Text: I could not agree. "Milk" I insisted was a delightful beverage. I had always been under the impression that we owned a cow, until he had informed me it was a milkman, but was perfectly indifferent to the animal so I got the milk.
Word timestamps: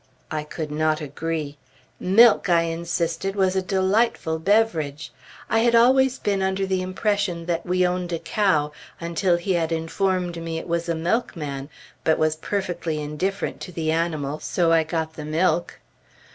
I 0.31 0.41
could 0.43 0.71
not 0.71 0.99
agree. 0.99 1.59
"Milk" 1.99 2.49
I 2.49 2.61
insisted 2.63 3.35
was 3.35 3.55
a 3.55 3.61
delightful 3.61 4.39
beverage. 4.39 5.11
I 5.47 5.59
had 5.59 5.75
always 5.75 6.17
been 6.17 6.41
under 6.41 6.65
the 6.65 6.81
impression 6.81 7.45
that 7.45 7.67
we 7.67 7.85
owned 7.85 8.11
a 8.11 8.17
cow, 8.17 8.71
until 8.99 9.37
he 9.37 9.53
had 9.53 9.71
informed 9.71 10.37
me 10.41 10.57
it 10.57 10.67
was 10.67 10.89
a 10.89 10.95
milkman, 10.95 11.69
but 12.03 12.17
was 12.17 12.35
perfectly 12.35 12.99
indifferent 12.99 13.61
to 13.61 13.71
the 13.71 13.91
animal 13.91 14.39
so 14.39 14.71
I 14.71 14.83
got 14.85 15.13
the 15.13 15.23
milk. 15.25 15.77